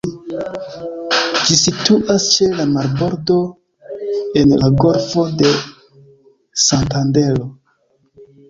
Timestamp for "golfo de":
4.85-5.53